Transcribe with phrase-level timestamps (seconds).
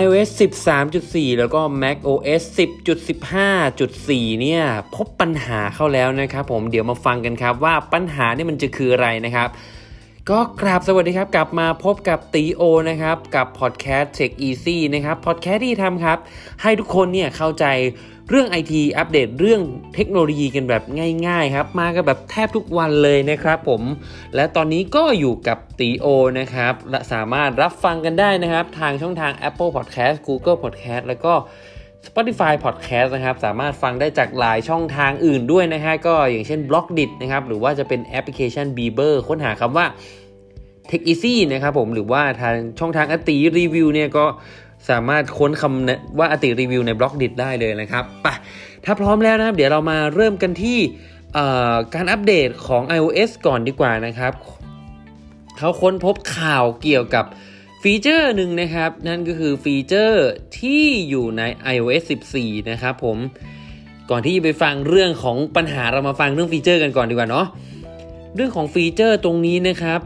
[0.00, 4.62] iOS 13.4 แล้วก็ macOS 10.15.4 เนี่ย
[4.94, 9.48] พบปัญหาเข้าแล้วนะครับผมเดี๋ยวมาฟังกันครับว่าปัญหาเนี่ยมันจะคืออะไรนะครับ
[10.30, 16.18] ก็กราบสวัสดีครับ กลับมาพบกับตีโอนะครับ กับพอดแคสต์ Tech Easy นะครับพอดแคสต์ที่ทำครับ
[16.62, 17.64] ให้ทุกคนเนี่ยเข้าใจ
[18.30, 19.62] เรื่อง IT อัปเดตเรื่อง
[19.94, 20.82] เทคโนโลยีกันแบบ
[21.26, 23.82] ง่ายๆครับมากันแบบแทบทุกวันเลยนะครับผม
[24.34, 26.06] และตอนนี้ก็อยู่กับตีโอ
[26.38, 31.32] นะครับและสามารถรับฟังกันได้นะครับ ทางช่องทาง Apple Podcast Google Podcast แล้วก็
[32.06, 39.86] Spotify Podcast นะครับ สามารถฟังได้จากหลายช่องทางอื่นด้วยนะฮะก็อย่างเช่น b l o g d i t นะครับ หรือว่าจะเป็นแอปพลิเคชัน Bieber ค้นหาคำว่า
[40.90, 44.26] Tech Easy นะครับผมหรือว่าทางช่องทางอติรีวิวเนี่ยก็
[44.90, 48.26] สามารถค้นคำว่าอติรีวิวในบล็อกดิได้เลยนะครับไป
[48.84, 50.78] ถ้าพร้อมแล้วนะครับ เดี๋ยวเรามาเริ่มกันที่
[51.94, 54.32] การอัปเดตของ iOS ก่อนดีกว่านะครับ
[55.58, 57.24] เขาค้นพบข่าวเกี่ยวกับ
[57.82, 60.26] ฟีเจอร์หนึ่งนะครับ นั่นก็คือฟีเจอร์
[60.58, 61.42] ที่อยู่ใน
[61.74, 62.02] iOS
[62.36, 63.18] 14 นะครับผม
[64.10, 67.46] ก่อนที่จะไปฟังเรื่องของปัญหาเรามาฟังเรื่องฟีเจอร์กันก่อนดีกว่าเนาะ
[68.34, 70.00] เรื่องของฟีเจอร์ตรงนี้นะครับ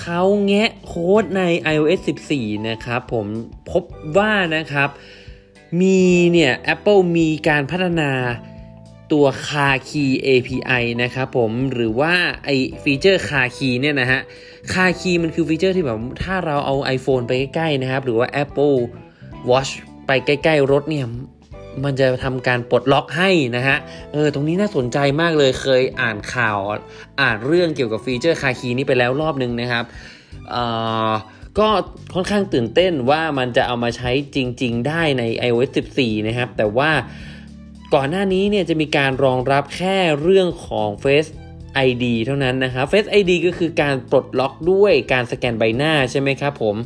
[0.00, 1.42] เขาแงะโค้ดใน
[1.74, 2.00] iOS
[2.32, 3.26] 14 นะครับ ผม
[3.70, 3.84] พบ
[4.16, 4.88] ว่านะครับ
[5.80, 6.00] มี
[6.32, 8.10] เนี่ย Apple มีการพัฒนา
[9.12, 12.14] ตัว Car Key API นะครับผมหรือว่า
[12.44, 12.50] ไอ
[12.82, 14.20] ฟีเจอร์ Car Key เนี่ยนะฮะ
[14.72, 18.76] Car Key มันคือฟีเจอร์ที่แบบถ้าเราเอา iPhone ไปใกล้ๆนะครับ หรือว่า Apple
[19.50, 19.72] Watch
[20.06, 21.06] ไปใกล้ ๆ รถเนี่ย
[21.84, 23.76] มันจะทำการปลดล็อกให้นะฮะ
[24.12, 26.58] เออ ตรงนี้น่าสนใจมากเลย เคยอ่านข่าว
[27.20, 29.84] อ่านเรื่องเกี่ยวกับฟีเจอร์คาคีนี้ไปแล้วรอบนึงนะครับ
[30.50, 30.64] เอ่
[31.08, 31.10] อ
[31.58, 31.68] ก็
[32.14, 36.90] ค่อนข้างตื่นเต้นว่ามันจะเอามาใช้จริง ๆ ได้ใน iOS 14 นะครับ แต่ว่า
[37.94, 41.30] ก่อนหน้านี้เนี่ยจะมีการรองรับแค่เรื่องของ Face
[41.88, 46.76] ID เท่านั้นนะครับ Face ID ก็คือการปลดล็อกด้วยการสแกนใบหน้าใช่ไหมครับผม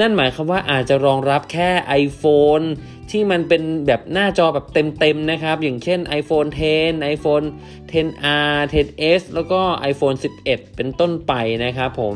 [0.00, 1.70] นั่นหมายความว่าอาจจะรองรับแค่
[2.02, 2.66] iPhone
[3.10, 7.46] ที่มันเป็นแบบหน้าจอแบบเต็มๆนะครับ อย่างเช่น iPhone 10 iPhone
[7.92, 9.60] 10R 10s แล้วก็
[9.90, 11.32] iPhone 11 เป็นต้นไป
[11.64, 12.14] นะครับผม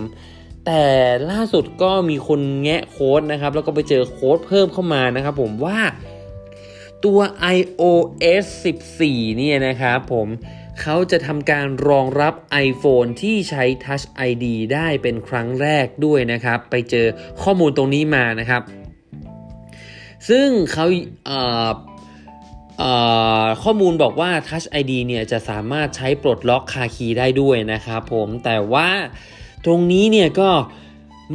[0.67, 0.85] แต่
[1.31, 5.79] ล่าสุดก็มีคนแงะโค้ดนะครับ แล้วก็ไปเจอโค้ดเพิ่มเข้ามานะครับผมว่า
[7.05, 7.21] ตัว
[7.57, 8.47] iOS
[8.95, 10.29] 14 เนี่ยนะครับผม
[10.81, 12.35] เขาจะทำการรองรับ
[12.69, 17.07] iPhone ที่ใช้ Touch ID ได้เป็นครั้งแรกด้วยนะครับ ไปเจอ
[17.43, 18.63] ข้อมูลตรงนี้มานะครับ
[20.29, 20.87] ซึ่งเขา
[23.63, 28.89] ข้อมูลบอกว่า Touch ID เนี่ยจะสามารถใช้ปลดล็อกคาคีได้ด้วยนะครับผมแต่ว่า
[29.65, 30.51] ตรงนี้เนี่ยก็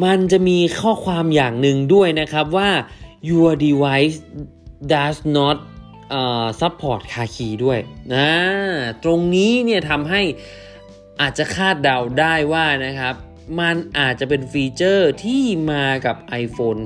[0.03, 2.69] มันจะมีข้อความอย่างหนึ่งด้วยนะครับว่า
[3.29, 4.17] your device
[4.93, 5.57] does not
[6.19, 7.79] uh, support คาคีด้วย
[8.13, 8.31] นะ
[9.03, 10.21] ตรงนี้เนี่ยทำให้
[11.21, 13.15] อาจจะคาดเดาได้ว่านะครับ
[13.59, 16.81] มันอาจจะเป็นฟีเจอร์ที่มากับ iPhone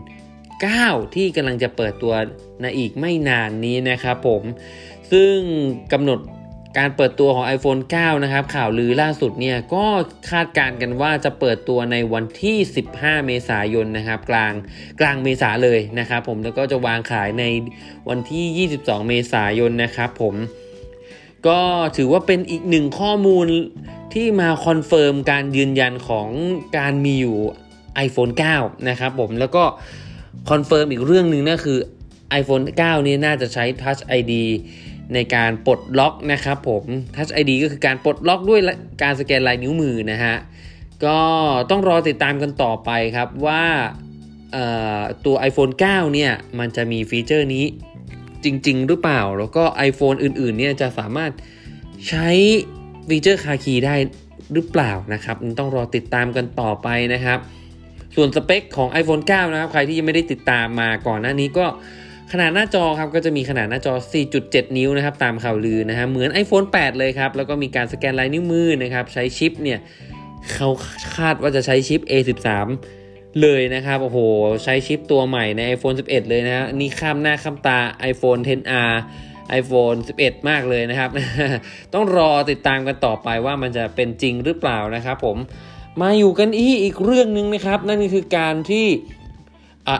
[0.54, 2.14] 9 ที่กำลังจะเปิดตัว
[2.62, 4.44] ในอีกไม่นานนี้นะครับผม
[5.12, 5.36] ซึ่ง
[5.94, 6.20] กำหนด
[6.78, 9.86] การเปิดตัวของ iPhone 9 นะครับ ข่าวลือล่าสุดเนี่ยก็
[10.32, 12.58] คาดการณ์กันว่าจะเปิดตัวในวันที่
[12.92, 14.54] 15 เมษายนนะครับกลาง
[15.00, 17.44] กลางเมษาเลยนะครับผมแล้วก็จะวางขายใน
[18.10, 20.36] วันที่ 22 เมษายนนะครับผม
[21.48, 21.62] ก็
[21.98, 23.48] ถือว่าเป็นอีกหนึ่งข้อมูล
[24.14, 26.28] ที่มาคอนเฟิร์มการยืนยันของ
[26.78, 27.38] การมีอยู่
[28.06, 29.64] iPhone 9 นะครับผมแล้วก็
[30.50, 31.80] คอนเฟิร์มอีกเรื่องหนึ่งนั่นคือ
[32.40, 34.34] iPhone 9 นี้น่าจะใช้ Touch ID
[35.14, 36.84] ในการปลดล็อกนะครับผม
[37.16, 38.60] Touch ID ก็คือการปลดล็อกด้วย
[39.04, 40.36] การสแกนลายนิ้วมือนะฮะ
[41.06, 41.20] ก็
[41.70, 43.64] ต้องรอติดตามกันต่อไปครับว่า
[45.26, 47.66] ตัว iPhone 9 เนี่ย มันจะมีฟีเจอร์นี้
[48.44, 51.32] จริง ๆ หรือเปล่า แล้วก็ iPhone อื่น ๆ เนี่ย จะสามารถ
[52.08, 52.30] ใช้
[53.10, 53.96] ฟีเจอร์คาคีได้
[54.54, 57.40] หรือเปล่านะครับ ต้องรอติดตามกันต่อไปนะครับ
[58.16, 61.66] ส่วนสเปคของ iPhone 9 นะครับ ใครที่ยังไม่ได้ติดตามมาก่อนหน้านี้ก็
[62.32, 63.94] ขนาดหน้าจอครับก็จะมีขนาดหน้าจอ
[64.36, 69.80] 4.7 นิ้วนะครับตามข่าวลือนะฮะเหมือน iPhone 8 เลยครับแล้วก็มีการสแกนลายนิ้วมือนะครับใช้ชิปเนี่ย
[70.54, 70.70] เขา
[71.16, 72.48] คาดว่าจะใช้ชิป A13
[73.42, 74.18] เลยนะครับโอ้โห
[74.64, 77.80] ใช้ชิปตัวใหม่ใน iPhone 11 เลยนะฮะนี่ข้ามหน้าข้ามตา
[78.12, 78.94] iPhone 10R
[79.60, 81.10] iPhone 11 มากเลยนะครับ
[81.94, 85.38] ต้องรอติดตามกันต่อไปว่ามันจะเป็นจริงหรือเปล่านะครับผม
[86.02, 88.88] มาอยู่กันอีอีกเรื่องหนึ่งนะครับ นั่นคือการที่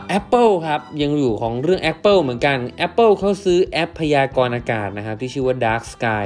[0.08, 2.58] แอปเปิลครับยังอยู่ของเรื่อง Apple เหมือนกัน
[2.88, 6.26] Apple เขาซื้อแอปพยากรณ์อากาศนะครับ ที่ชื่อว่า Dark Sky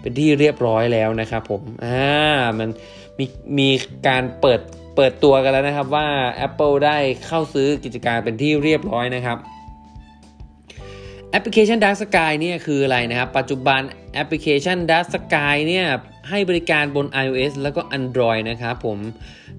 [0.00, 2.08] เป็นที่เรียบร้อยแล้วนะครับผมอ่า
[2.58, 2.68] มัน
[3.18, 3.26] มี
[3.58, 3.68] มี
[4.08, 4.60] การเปิด
[4.96, 6.08] เปิดตัวกันแล้วนะครับว่า
[6.46, 6.96] Apple ได้
[7.26, 9.38] เข้าซื้อกิจการเป็นที่เรียบร้อยนะครับ
[11.30, 13.80] แอปพลิเคชัน Dark Sky เนี่ยคืออะไรนะครับ ปัจจุบัน
[14.14, 15.86] แอปพลิเคชัน Dark Sky เนี่ย
[16.30, 18.98] ให้บริการบน iOS แล้วก็ Android นะครับผม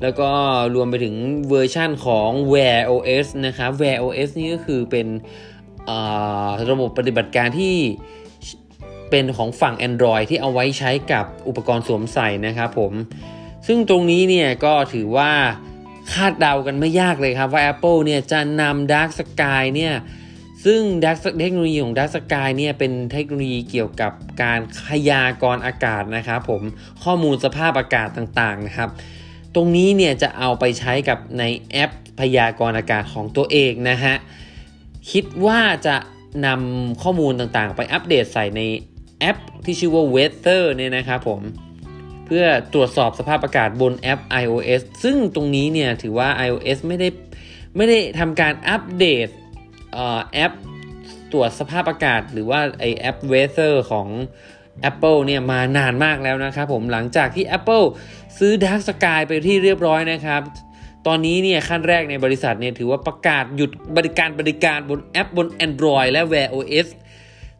[0.01, 0.29] แล้วก็
[0.75, 1.15] รวมไปถึง
[1.49, 5.07] เวอร์ชั่นของ Wear OS นะครับ Wear OS นี่ก็คือเป็น
[6.69, 7.75] ระบบปฏิบัติการที่
[9.09, 12.93] เป็นของฝั่ง Android ที่เอาไว้ใช้กับอุปกรณ์สวมใส่นะครับผม
[13.67, 15.31] ซึ่งตรงนี้เนี่ยก็ถือว่า
[16.13, 19.93] คาดเดากันไม่ยากเลยครับว่า Apple เนี่ยจะนำ Dark Sky เนี่ย
[20.65, 20.81] ซึ่ง
[21.39, 24.11] เทคโนโลยีของ Dark Sky เนี่ยเป็นเทคโนโลยีเกี่ยวกับ
[24.43, 26.61] การพยากรณ์อากาศนะครับผม
[27.03, 28.89] ข้อมูลสภาพอากาศต่างๆนะครับ
[29.55, 34.15] ตรงนี้เนี่ยจะเอาไปใช้กับในแอปพยากรณ์อากาศของตัวเองนะฮะ
[35.11, 35.95] คิดว่าจะ
[36.45, 38.61] นำข้อมูลต่างๆ ไปอัปเดตใส่ใน
[39.19, 41.41] แอปที่ชื่อว่า Weather เนี่ยนะครับผม
[42.25, 47.09] เพื่อตรวจสอบสภาพอากาศบนแอป iOS ซึ่งตรงนี้เนี่ยถือว่า iOS ไม่ได้
[47.75, 49.27] ไม่ได้ทำการอัปเดต
[50.33, 50.53] แอป
[51.31, 54.07] ตรวจสภาพอากาศ หรือว่าไอแอป Weather ของ
[54.89, 57.85] Apple เนี่ยมานานมากแล้วนะครับผมหลังจากที่ Apple
[58.37, 60.41] ซื้อ Dark Sky ไปที่เรียบร้อยนะครับ
[61.07, 66.87] ตอนนี้เนี่ยขั้นแรกในบริษัทเนี่ยถือว่าประกาศหยุดบริการบริการบนแอปบน Android และ Wear OS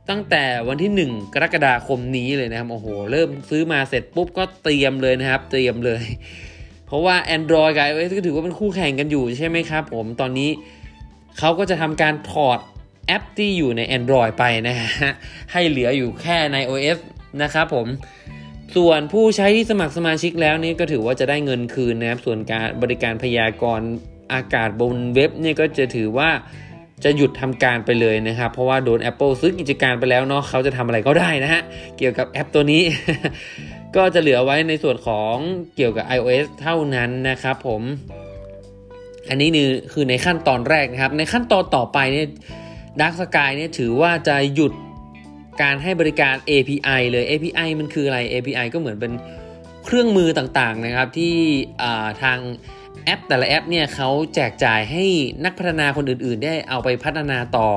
[0.10, 6.04] ตั้งแต่วันที่ 1 กรกฎาคมนี้เลยนะครับ โอ้โห เริ่มซื้อมาเสร็จปุ๊บก็เตรียมเลยนะครับ เตรียมเลย
[6.88, 10.50] เพราะว่า Android กับ iOS ก็ถือว่าเป็นคู่แข่งกันอยู่ใช่ไหมครับผมตอนนี้
[11.40, 12.60] เขาก็จะทำการถอด
[13.08, 15.12] แอปที่อยู่ใน Android ไปนะฮะ
[15.52, 16.98] ให้เหลืออยู่แค่ใน OS
[17.42, 17.88] นะครับผม
[18.76, 23.90] ส่วนผู้ใช้ที่สมัครสมาชิกแล้วนี่ก็ถือว่าจะได้เงินคืนนะครับ ส่วนการบริการพยากรณ์
[24.34, 26.30] อากาศบนเว็บเนี่ยก็จะถือว่า
[27.04, 31.62] จะหยุดทำการไปเลยนะครับ เพราะว่าโดน Apple ซื้อกิจการไปแล้วเนาะเขาจะทำอะไรก็ได้นะฮะ
[31.98, 32.82] เกี่ยวกับแอปตัวนี้
[33.96, 35.36] ก็จะเหลือไว้ในส่วนของ
[35.76, 37.82] เกี่ยวกับ iOS เท่านั้นนะครับผม
[39.30, 42.28] อันนี้นี่คือในขั้นตอนแรกนะครับ ในขั้นตอนต่อไปเนี่ย
[43.00, 44.74] Dark Sky เนี่ยถือว่าจะหยุด
[45.62, 49.14] การให้บริการ API เลย API มันคืออะไร API ก็เหมือนเป็น
[49.86, 51.36] เครื่องมือต่างๆนะครับที่
[52.24, 52.40] ทาง
[53.06, 55.06] แอปแต่ละแอปเนี่ยเขาแจกจ่ายให้
[55.46, 57.70] นักพัฒนาคนอื่น ๆ ได้เอาไปพัฒนาต่อ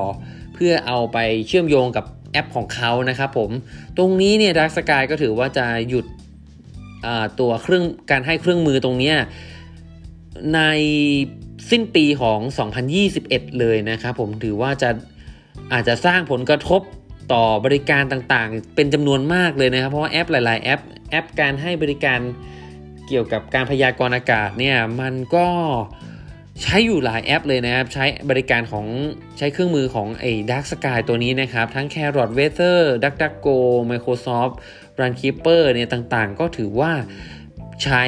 [0.53, 1.17] เพื่อเอาไป
[1.47, 3.49] เชื่อมโยงกับแอปของเขานะครับผม
[3.97, 6.05] ตรงนี้เนี่ย Dark Sky ก็ถือว่าจะหยุด
[7.39, 9.13] ตัวเครื่องการให้เครื่องมือตรงนี้
[10.55, 10.61] ใน
[11.69, 12.39] สิ้นปีของ
[12.99, 14.89] 2021 เลยนะครับผมถือว่าจะ
[15.73, 16.81] อาจจะสร้างผลกระทบ
[17.33, 20.81] ต่อบริการต่างๆ เป็นจำนวนมากเลยนะครับ เพราะว่าแอปหลาย ๆ แอป
[21.11, 22.19] แอปการให้บริการ
[23.07, 25.47] เกี่ยวกับการพยากรณ์อากาศเนี่ยมันก็
[26.63, 28.85] ใช้อยู่หลายแอปเลยนะครับ ใช้บริการของ
[29.37, 33.57] ใช้เครื่องมือของไอ้ Dark Sky ตัวนี้นะครับ ทั้ง Carrot Weather DuckDuckGo
[33.91, 34.53] Microsoft
[34.99, 36.91] Runkeeper เนี่ยต่างๆ ก็ถือว่า
[37.83, 38.03] ใช้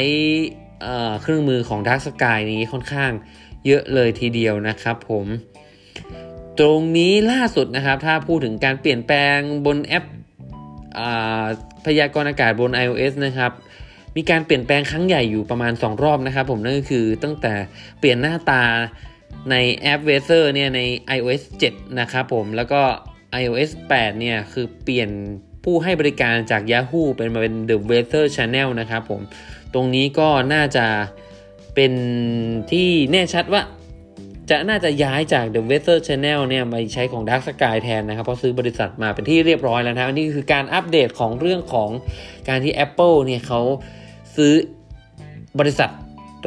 [1.22, 3.12] เครื่องมือของ Dark Sky นี้ค่อนข้าง
[3.66, 5.26] เยอะเลยทีเดียวนะครับผม
[6.60, 10.06] ตรงนี้ล่าสุดนะครับ ถ้าพูดถึงการเปลี่ยนแปลงบนแอป
[11.86, 13.52] พยากรณ์อากาศบน iOS นะครับ
[14.16, 17.54] มีการเปลี่ยนแปลงครั้งใหญ่อยู่ประมาณ 2 รอบนะครับ ผมนั่นก็คือตั้งแต่
[18.00, 18.64] เปลี่ยนหน้าตา
[19.52, 20.82] ในแอป Weather เนี่ยใน
[21.16, 21.42] iOS
[21.72, 22.82] 7 นะครับผมแล้วก็
[23.42, 25.10] iOS 8 เนี่ย คือเปลี่ยน
[25.64, 29.22] ผู้ให้บริการจาก Yahoo เป็นมาเป็น The Weather Channel นะครับผม
[29.74, 30.86] ตรงนี้ก็น่าจะ
[31.76, 31.94] เป็น
[32.72, 33.62] ที่แน่ชัดว่า
[34.50, 41.90] จะน่าจะย้ายจาก The Weather Channel เนี่ยมาใช้ของ Dark Sky แทนนะครับ เพราะซื้อบริษัทมาเป็นที่เรียบร้อยแล้วนะอันี่คือการอัปเดตของเรื่องของ
[42.50, 43.62] การที่ Apple เนี่ยเขา
[44.36, 44.54] ซื้อ
[45.60, 45.90] บริษัท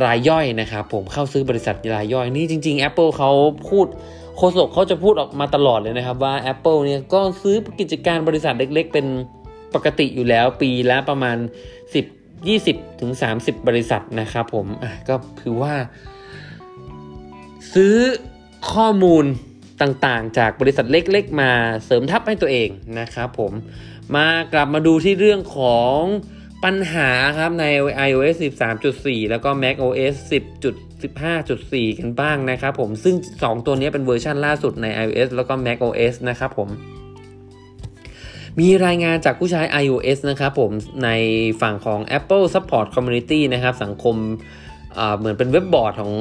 [0.05, 3.30] รายย่อยนะครับผมเข้าซื้อบริษัทรายย่อยนี่จริง ๆ Apple เขา
[3.68, 3.87] พูด
[4.37, 9.07] โฆษกเขาจะพูดออกมาตลอดเลยนะครับว่า Apple เนี่ยก็ซื้อกิจการบริษัทเล็ก ๆ เป็น
[9.75, 11.37] ปกติอยู่แล้วปีละประมาณ
[12.03, 14.67] 10 20ถึง30 บริษัทนะครับผม
[15.09, 15.75] ก็คือว่า
[17.75, 17.97] ซื้อ
[18.73, 19.25] ข้อมูล
[19.83, 21.50] ต่างๆ จากบริษัทเล็ก ๆ มา
[21.85, 22.69] เสริมทัพให้ตัวเอง
[23.00, 23.53] นะครับผม
[24.17, 25.99] มากลับมาดูที่เรื่องของ
[26.64, 27.64] ปัญหาครับใน
[28.09, 28.37] iOS
[28.83, 30.14] 13.4 แล้วก็ macOS
[31.28, 36.68] 15.4 กันบ้างนะครับผมซึ่ง 2 ตัวนี้เป็นเวอร์ชันล่าสุดใน iOS แล้วก็ macOS นะครับผม
[38.61, 40.70] มีรายงานจากผู้ใช้ iOS นะครับผม
[41.04, 41.11] ใน
[41.61, 44.16] ฝั่งของ Apple Support Community นะครับสังคม
[45.18, 46.14] เหมือนเป็นเว็บบอร์ดของ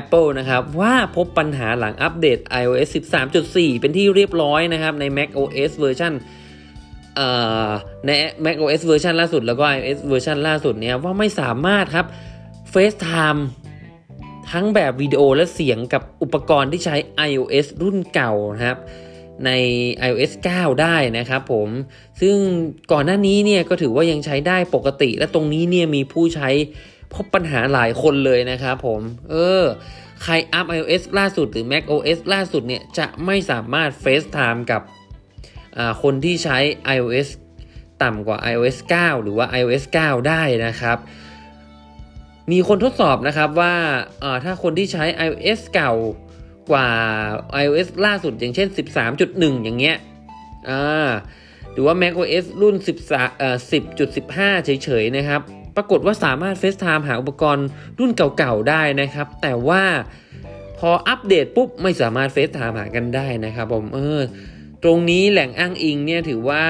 [0.00, 2.88] Apple นะครับว่าพบปัญหาหลังอัปเดต iOS
[3.34, 6.12] 13.4 เป็นที่เรียบร้อยนะครับใน macOS เวอร์ชัน
[8.06, 8.10] ใน
[8.44, 12.06] macOS เวอร์ชันล่าสุด แล้วก็ iOS เวอร์ชันล่าสุดเนี่ยว่าไม่สามารถครับ
[12.72, 13.40] FaceTime
[14.52, 16.96] ทั้งแบบวิดีโอและเสียงกับอุปกรณ์ที่ใช้
[17.28, 18.78] iOS รุ่นเก่านะครับ
[19.44, 19.50] ใน
[20.08, 21.68] iOS 9 ได้นะครับผม
[22.20, 22.36] ซึ่ง
[22.92, 26.48] ก่อนหน้านี้เนี่ยก็ถือว่ายังใช้ได้ปกติ และตรงนี้เนี่ยมีผู้ใช้
[27.14, 29.62] พบปัญหาหลายคนเลยนะครับผม เออ
[30.22, 34.82] ใครอัพ iOS ล่าสุดหรือ macOS ล่าสุดเนี่ยจะไม่สามารถ FaceTime กับ
[36.02, 36.58] คนที่ใช้
[36.96, 37.28] iOS
[38.02, 40.98] ต่ำกว่า iOS 9 หรือว่า iOS 9 ได้นะครับ
[42.50, 43.74] มีคนทดสอบนะครับว่า
[44.44, 45.92] ถ้าคนที่ใช้ iOS เก่า
[46.70, 46.88] กว่า
[47.62, 48.68] iOS ล่าสุดอย่างเช่น
[49.16, 49.96] 13.1 อย่างเงี้ย
[51.72, 52.74] หรือว่า macOS รุ่น
[53.08, 53.56] 13เอ่อ
[54.06, 55.40] 10.15 เฉยๆนะครับ
[55.76, 57.66] ปรากฏว่าสามารถ FaceTime หาอุปกรณ์
[57.98, 59.82] รุ่นเก่าๆ ได้นะครับ แต่ว่า
[60.78, 64.20] พออัปเดตปุ๊บ ไม่สามารถ FaceTime หากันได้นะครับผมเออ
[64.82, 66.64] ตรงนี้แหล่งอ้างอิงเนี่ยถือว่า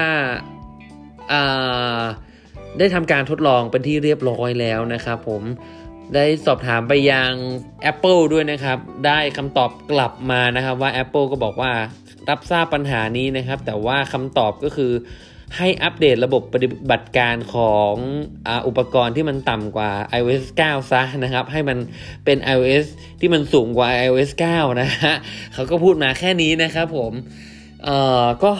[2.79, 5.41] ได้ทำการทดลองเป็นที่เรียบร้อยแล้วนะครับผม
[6.15, 7.31] ได้สอบถามไปยัง
[7.91, 8.77] Apple ด้วยนะครับ
[9.07, 11.71] ได้คำตอบกลับมานะครับว่า Apple ก็บอกว่า
[12.29, 14.91] รับทราบปัญหานี้นะครับ แต่ว่าคำตอบก็คือ
[15.57, 17.93] ให้อัปเดตระบบปฏิบัติการของ
[18.47, 21.77] ออุปกรณ์ที่มันต่ำกว่า iOS 9 ซะนะครับ ให้มัน
[22.25, 22.85] เป็น iOS
[23.19, 25.15] ที่มันสูงกว่า iOS 9 นะฮะ
[25.53, 27.13] เขาก็พูดมาแค่นี้นะครับผม
[27.83, 28.51] เอ่อ ก็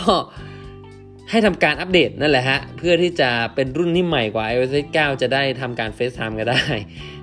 [1.30, 6.62] ให้ทำการอัปเดตนั่นแหละฮะ เพื่อที่จะเป็นรุ่นที่ใหม่กว่า iOS 9 จะได้ทำการ FaceTime ก็ได้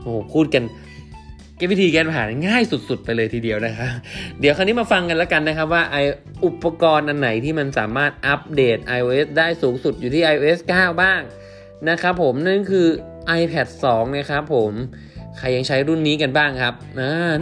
[0.02, 0.64] โอ้โห พูดกัน
[1.58, 3.92] กวิธีแก้ปัญหาง่ายสุดๆ ไปเลยทีเดียวนะครับ
[4.40, 5.96] เดี๋ยวคราวนี้มาฟังกันแล้วกันนะครับว่าไอ
[6.44, 11.20] อุปกรณ์อันไหนที่มันสามารถอัปเดต iOS ได้สูงสุดอยู่ที่ iOS 9 บ้าง
[11.88, 12.86] นะครับผมนั่นคือ
[13.40, 14.72] iPad 2 นะครับผม
[15.38, 16.74] ใครยังใช้รุ่นนี้กันบ้างครับ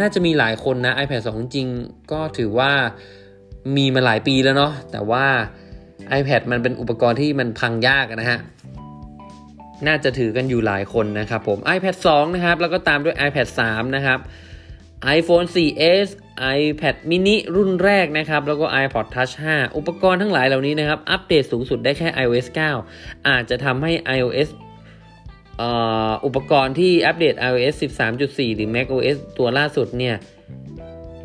[0.01, 1.69] น่าจะมีหลายคนนะ iPad 2 จริง
[2.13, 2.73] ก็ถือว่า
[3.77, 5.27] มีมาหลายปีแล้วเนาะแต่ว่า
[6.21, 8.39] iPad มันเป็นอุปกรณ์ที่มันพังยากนะฮะ
[9.87, 14.19] น่าจะถือกันอยู่หลายคนนะครับผม iPad 2 นะครับ แล้วก็ตามด้วย iPad 3 นะครับ
[15.19, 16.09] iPhone 4s
[16.59, 22.47] iPad mini รุ่นแรกนะครับ แล้วก็ iPod Touch 5 อุปกรณ์ทั้งหลายเหล่านี้นะครับ อัปเดตสูงสุดได้แค่ iOS
[22.87, 24.49] 9 อาจจะทำให้ iOS
[26.25, 27.75] อุปกรณ์ที่อัปเดต iOS
[28.15, 30.17] 13.4 หรือ macOS ตัวล่าสุดเนี่ย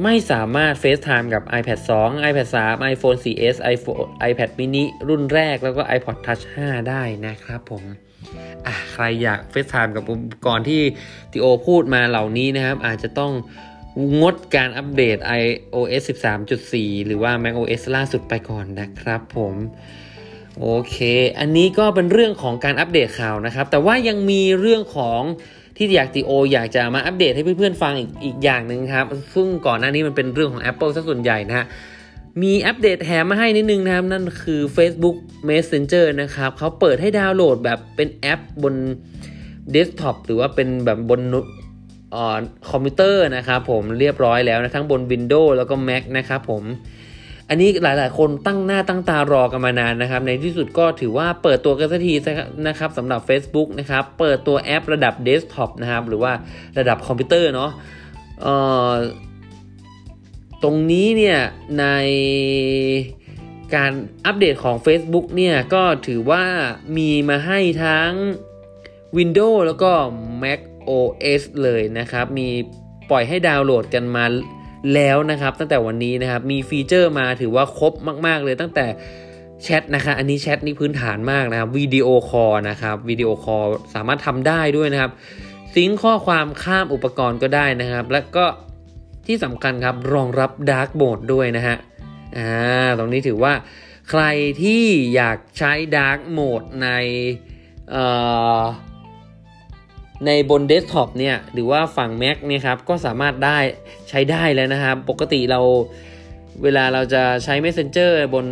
[0.01, 6.43] ไม่สามารถ FaceTime กับ iPad 2 iPad 3 iPhone 4s iPhone iPad mini รุ่นแรกแล้วก็ iPod Touch
[6.67, 7.83] 5 ได้นะครับผม
[8.65, 10.81] อะใครอยากเฟซไทม์กับอุปกรณ์ที่
[11.31, 13.31] ทีโอพูดมาเหล่านี้นะครับ อาจจะต้อง
[14.21, 16.03] งดการอัปเดต iOS
[16.53, 19.55] 13.4 หรือว่า macOS ล่าสุดไปก่อนนะครับผม
[20.59, 20.97] โอเค
[21.39, 25.21] อันนี้ก็เป็นเรื่องของการอัปเดตข่าวนะครับ แต่ว่ายังมีเรื่องของ
[25.77, 31.65] ที่อยากตีโอ อยากจะมาอัปเดตให้เพื่อนๆฟังอีกอีกอย่างหนึ่งครับ ซึ่งก่อนหน้านี้มันเป็นเรื่องของ Apple ซะส่วนใหญ่นะฮะ
[32.43, 35.17] มีอัปเดตแถมมาให้นิดนึงนะครับ นั่นคือ Facebook
[35.49, 38.75] Messenger นะครับเขาเปิดให้ดาวน์โหลดแบบเป็นแอปบน
[39.71, 41.21] เดสก์ท็อปหรือว่าเป็นแบบบน
[42.69, 46.63] คอมพิวเตอร์นะครับผมเรียบร้อยแล้วนะทั้งบน Windows แล้วก็ Mac นะครับผม
[47.53, 52.13] อันนี้หลาย ๆ คนตั้งหน้าตั้งตารอกันมานานนะครับ ในที่สุดก็ถือว่าเปิดตัวกันสักที
[52.67, 56.33] นะครับสำหรับ Facebook นะครับ เปิดตัวแอประดับเดสก์ท็อปนะครับ หรือว่า
[56.77, 57.71] ระดับคอมพิวเตอร์เนาะ
[60.63, 61.39] ตรงนี้เนี่ย
[61.79, 61.85] ใน
[63.75, 63.91] การ
[64.25, 66.43] อัปเดตของ Facebook เนี่ยก็ถือว่า
[66.97, 68.11] มีมาให้ทั้ง
[69.17, 69.91] Windows แล้วก็
[70.43, 72.47] Mac OS เลยนะครับ มี
[73.09, 74.25] ปล่อยให้ดาวน์โหลดกันมา
[74.93, 77.93] แล้วนะครับ ตั้งแต่วันนี้นะครับมีฟีเจอร์มาถือว่าครบ
[78.27, 78.85] มาก ๆ เลยตั้งแต่
[79.63, 83.63] แชทนะครับอันนี้แชทนี่พื้นฐานมากนะครับ video call นะครับ video call
[83.93, 85.11] สามารถทำได้ด้วยนะครับ
[85.73, 88.45] sync ข้อความข้ามอุปกรณ์ก็ได้นะครับ แล้วก็
[89.27, 91.77] ที่สำคัญครับรองรับ dark mode ด้วยนะฮะ
[92.37, 93.53] อ่าตรงนี้ถือว่า
[94.09, 94.23] ใคร
[94.61, 94.85] ที่
[95.15, 96.89] อยากใช้ dark mode ใน
[97.91, 98.05] เอ่
[98.59, 98.61] อ
[100.25, 103.57] ในบนเดสก์ท็อปเนี่ยหรือว่าฝั่ง Mac เนี่ยครับก็สามารถได้
[104.09, 105.61] ใช้ได้แล้วนะครับ ปกติเรา
[106.63, 108.47] เวลาเราจะใช้ Messenger บน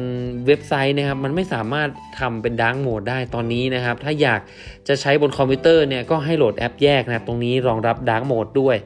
[0.48, 4.42] เว็บไซต์นะครับ มันไม่สามารถทำเป็น dark mode ได้ตอนนี้นะครับ ถ้าอยาก
[4.88, 8.78] จะใช้บนคอมพิวเตอร์เนี่ยก็ให้โหลดแอปแยกนะครับ ตรงนี้รองรับ dark mode ด้วย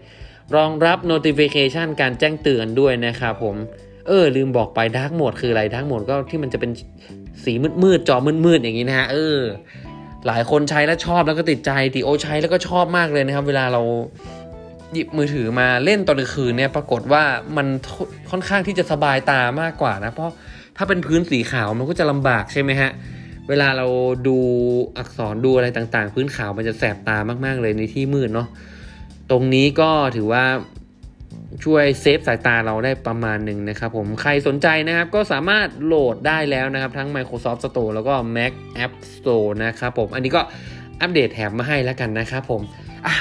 [0.56, 3.56] รองรับ notification การแจ้งเตือนด้วยนะครับผม
[4.08, 6.72] เออลืมบอกไป dark mode คืออะไร dark mode ก็ที่มันจะเป็น
[7.46, 9.40] สีมืดๆจอมืดๆอย่างนี้นะฮะเออ
[10.28, 13.82] หลายคนใช้แล้วชอบแล้วก็ติดใจตีโอใช้แล้วก็ชอบมากเลยนะครับ เวลาเรา
[14.94, 17.24] หยิบมือถือมาเล่นตอนกลางคืนเนี่ยปรากฏว่า
[17.58, 17.68] มัน
[18.32, 20.34] ค่อนข้างที่จะสบายตามากกว่านะ เพราะ
[20.78, 22.92] ถ้าเป็นพื้นสีขาวมันก็จะลำบากใช่ไหมฮะ
[23.50, 23.88] เวลาเรา
[24.28, 24.38] ดู
[24.98, 28.48] อักษรดูอะไรต่างๆ พื้นขาวมันจะแสบตามากๆเลยในที่มืดเนาะ
[29.32, 30.46] ตรงนี้ก็ถือว่า
[31.64, 38.54] ช่วยเซฟสายตาเราได้ประมาณหนึ่งนะครับผมใครสนใจนะครับก็สามารถโหลดได้แล้วนะครับ ทั้ง Microsoft Store แล้วก็ Mac
[38.86, 40.42] App Store นะครับผมอันนี้ก็
[41.02, 42.62] อัปเดตแถมมาให้แล้วกันนะครับผม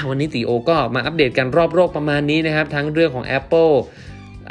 [0.09, 3.73] วันนี้ตีโอก็มาอัปเดตกันรอบโลกประมาณนี้นะครับ ทั้งเรื่องของ Apple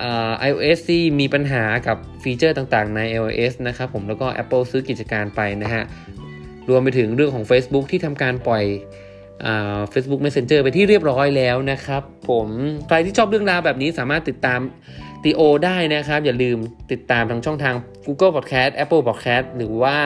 [0.02, 0.04] อ
[0.48, 5.82] iOS ที่มีปัญหากับฟีเจอร์ต่างๆใน iOS นะครับผมแล้วก็ Apple ซื้อกิจการไปนะฮะ
[6.68, 8.64] รวมไปถึงเรื่องของ Facebook ที่ทำการปล่อย
[9.90, 12.48] Facebook Messenger ไปที่เรียบร้อยแล้วนะครับ ผม
[12.88, 14.60] ใครที่ชอบเรื่องราวแบบนี้สามารถติดตาม
[15.24, 16.58] ตีโอได้นะครับ อย่าลืม
[16.92, 17.74] ติดตามทางช่องทาง
[18.06, 19.96] Google Podcast Apple Podcast หรือว่า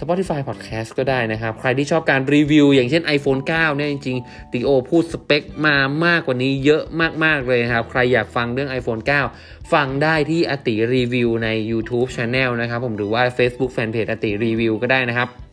[0.00, 5.76] Spotify Podcast ก็ได้นะครับ ใครที่ชอบการรีวิว อย่างเช่น iPhone 9 เนี่ยจริงๆติโอพูดสเปคมา
[6.06, 6.82] มากกว่านี้เยอะ
[7.24, 9.02] มาก ๆ เลยครับ ใครอยากฟังเรื่อง iPhone
[9.36, 15.43] 9 ฟังได้ที่อติรีวิวใน YouTube Channel นะครับผมหรือว่า Facebook Fanpage อติรีวิวก็ได้นะครับ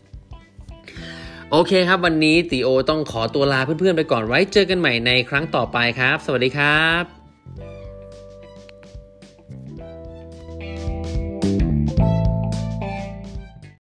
[1.51, 7.20] โอเคครับ วันนี้ติโอต้องขอตัวลาเพื่อนๆไปก่อนไว้เจอกันใหม่ในครั้งต่อไปครับ สวัสดีครับ